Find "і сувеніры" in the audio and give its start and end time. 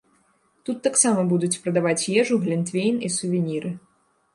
3.09-3.69